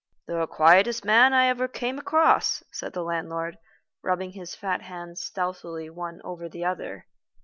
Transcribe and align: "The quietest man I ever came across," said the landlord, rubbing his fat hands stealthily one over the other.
"The 0.25 0.47
quietest 0.47 1.05
man 1.05 1.31
I 1.31 1.45
ever 1.45 1.67
came 1.67 1.99
across," 1.99 2.63
said 2.71 2.93
the 2.93 3.03
landlord, 3.03 3.59
rubbing 4.01 4.31
his 4.31 4.55
fat 4.55 4.81
hands 4.81 5.21
stealthily 5.21 5.91
one 5.91 6.21
over 6.23 6.49
the 6.49 6.65
other. 6.65 7.05